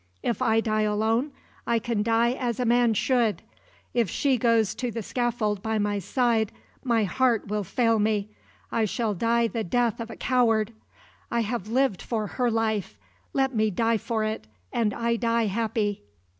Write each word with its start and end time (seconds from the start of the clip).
If 0.23 0.41
I 0.41 0.61
die 0.61 0.81
alone, 0.81 1.31
I 1.67 1.77
can 1.77 2.01
die 2.01 2.31
as 2.31 2.59
a 2.59 2.65
man 2.65 2.95
should; 2.95 3.43
if 3.93 4.09
she 4.09 4.35
goes 4.35 4.73
to 4.73 4.89
the 4.89 5.03
scaffold 5.03 5.61
by 5.61 5.77
my 5.77 5.99
side, 5.99 6.51
my 6.83 7.03
heart 7.03 7.49
will 7.49 7.63
fail 7.63 7.99
me 7.99 8.31
I 8.71 8.85
shall 8.85 9.13
die 9.13 9.47
the 9.47 9.63
death 9.63 9.99
of 9.99 10.09
a 10.09 10.15
coward! 10.15 10.73
I 11.29 11.41
have 11.41 11.67
lived 11.67 12.01
for 12.01 12.25
her 12.25 12.49
life 12.49 12.97
let 13.31 13.53
me 13.53 13.69
die 13.69 13.97
for 13.97 14.23
it, 14.23 14.47
and 14.73 14.91
I 14.91 15.17
die 15.17 15.45
happy!" 15.45 16.01